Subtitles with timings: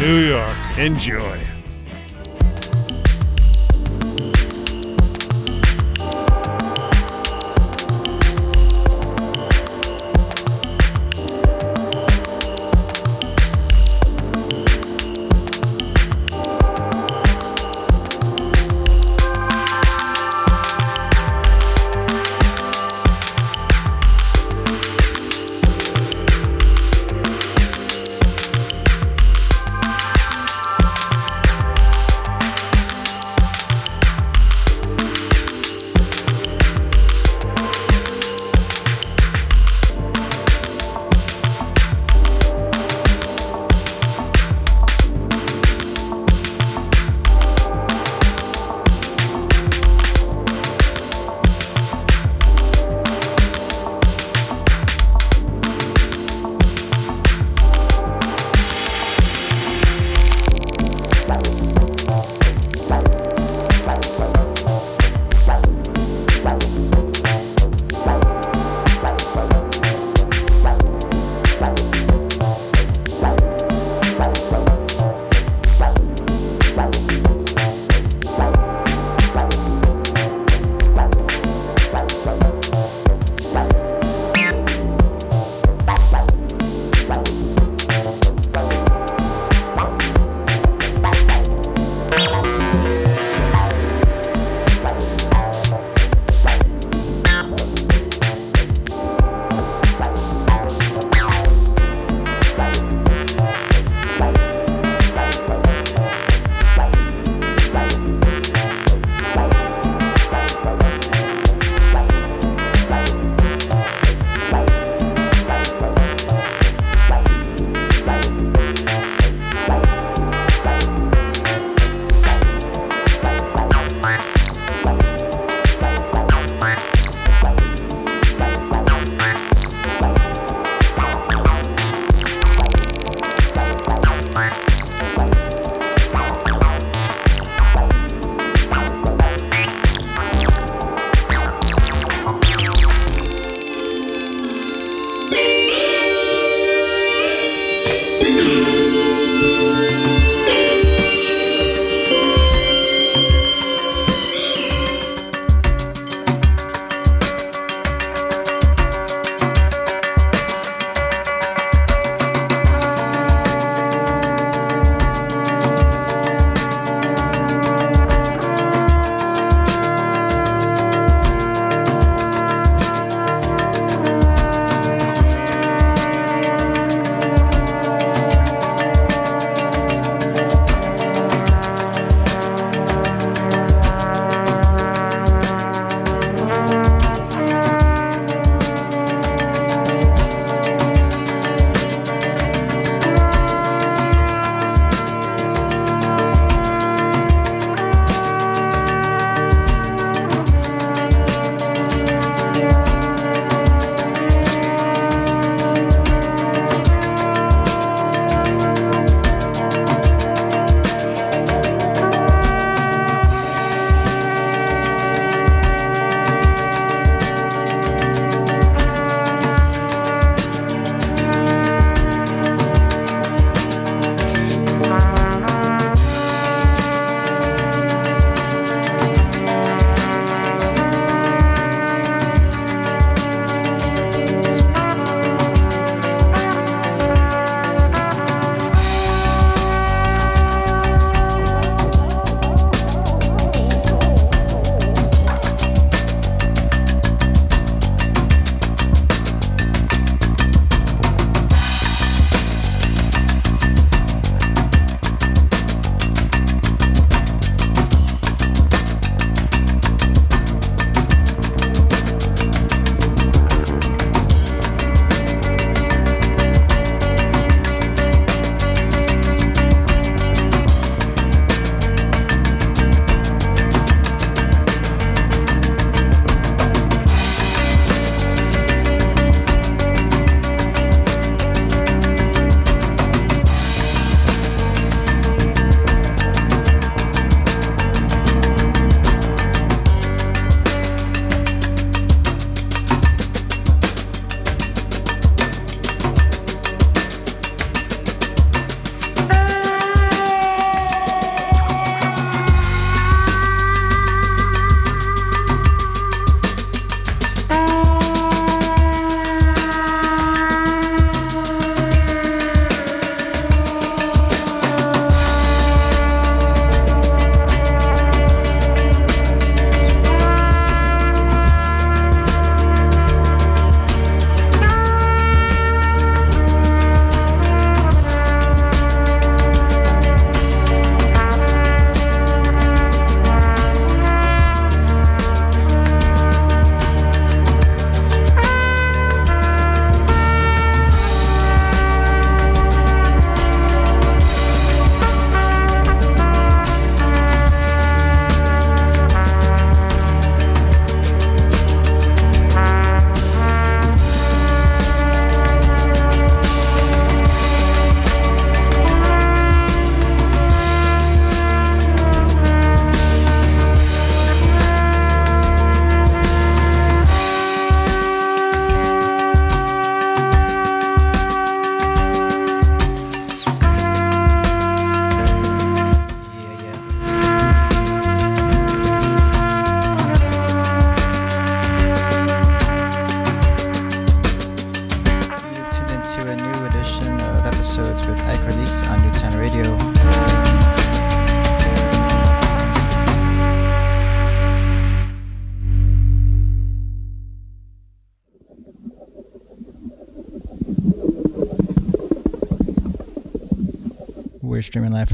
[0.00, 0.56] New York.
[0.78, 1.59] Enjoy.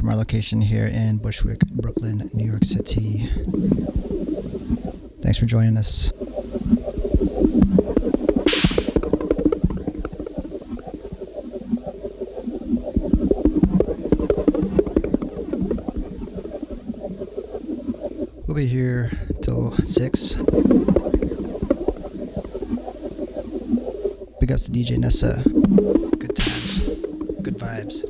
[0.07, 3.27] From our location here in Bushwick, Brooklyn, New York City.
[5.21, 6.13] Thanks for joining us.
[18.47, 19.11] We'll be here
[19.43, 20.35] till 6.
[24.39, 26.16] Big ups to DJ Nessa.
[27.67, 28.05] Vibes.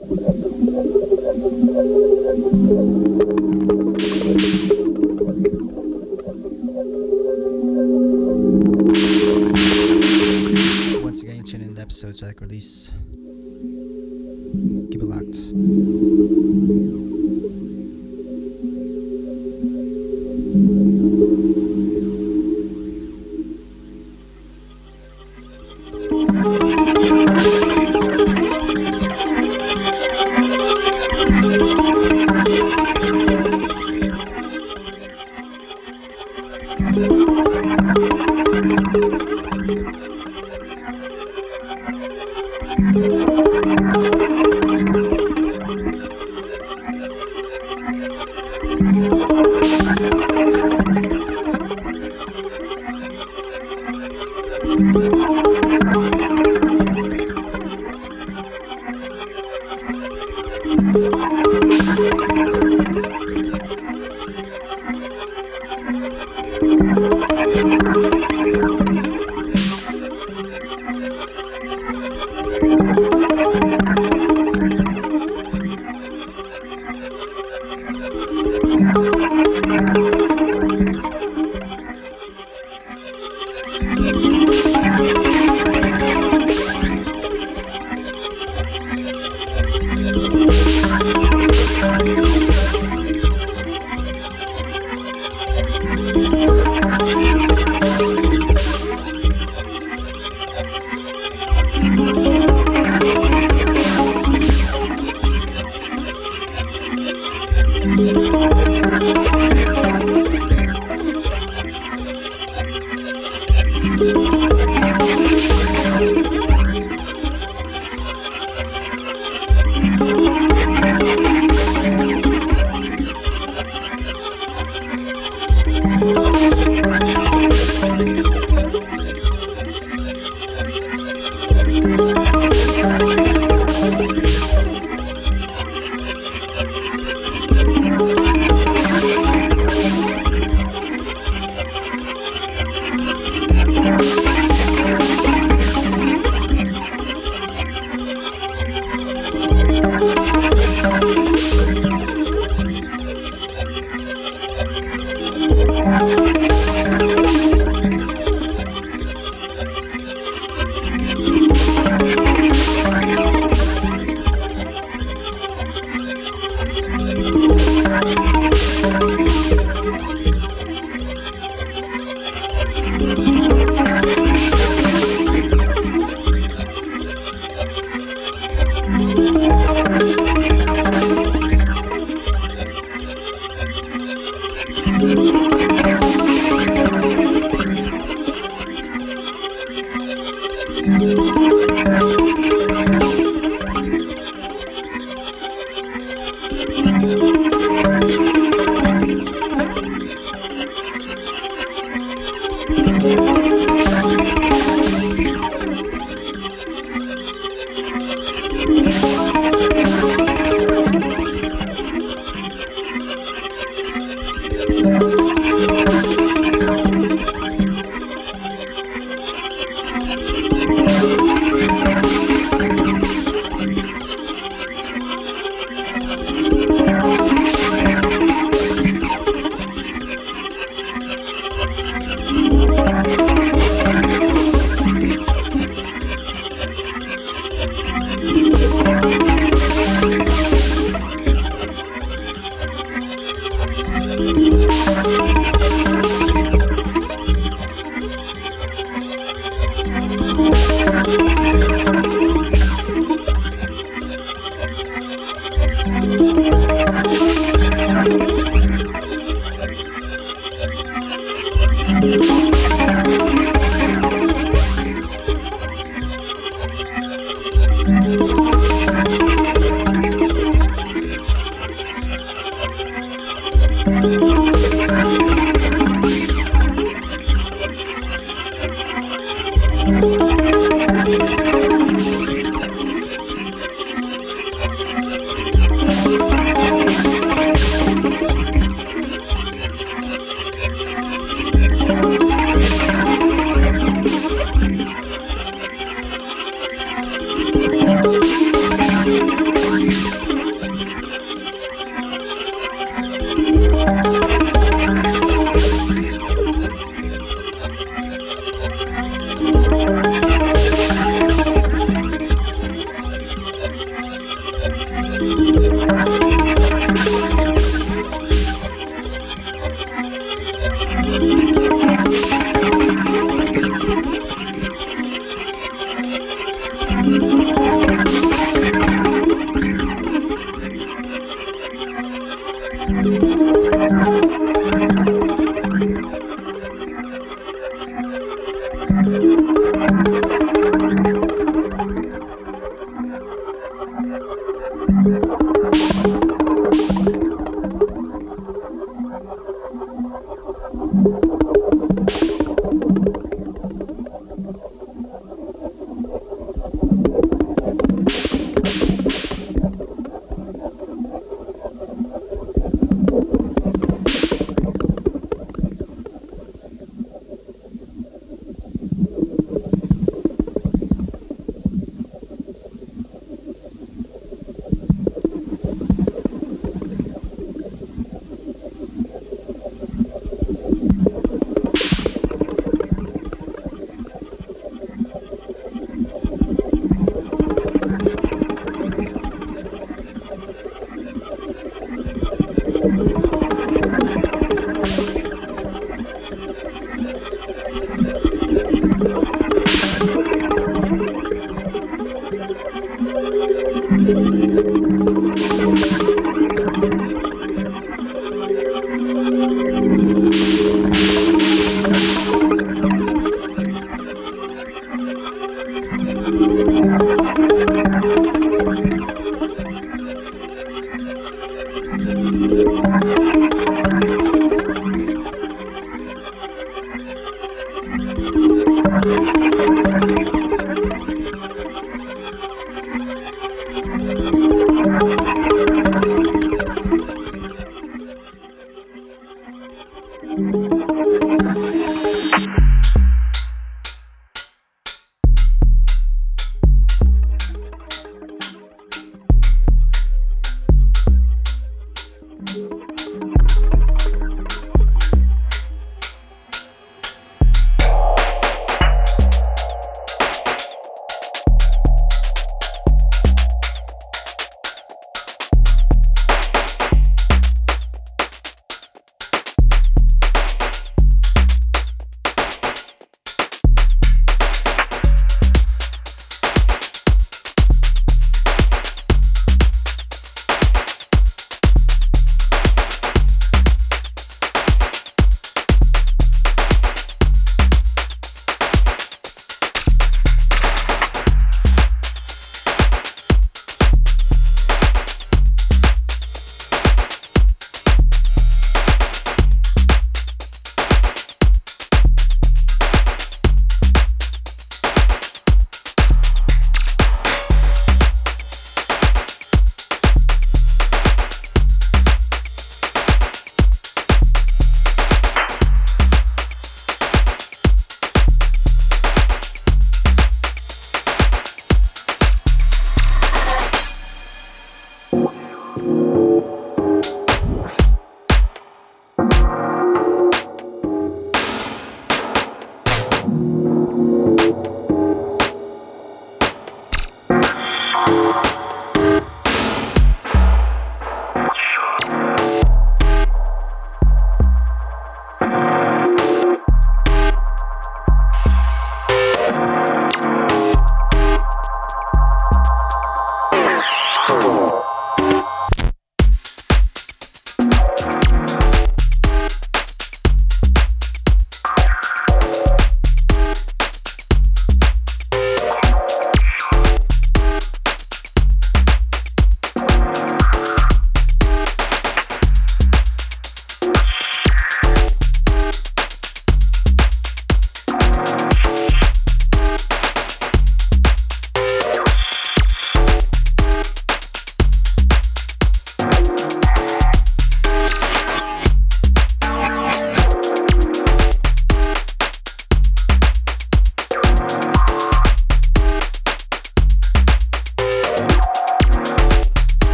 [202.68, 203.02] Thank
[203.40, 203.45] you.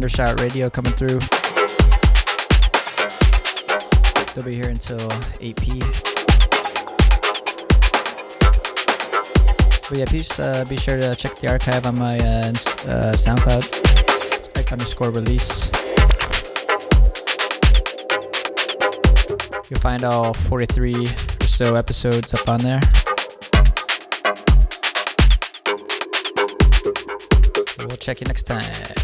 [0.00, 1.20] Thundershout Radio coming through.
[4.32, 5.12] They'll be here until
[5.42, 5.78] 8 p.
[9.90, 13.68] But yeah, please uh, be sure to check the archive on my uh, uh, SoundCloud.
[14.38, 15.70] It's underscore release.
[19.68, 22.80] You'll find all 43 or so episodes up on there.
[27.86, 28.99] We'll check you next time.